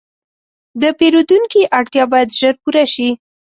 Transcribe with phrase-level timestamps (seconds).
[0.81, 3.09] د پیرودونکي اړتیا باید ژر پوره شي.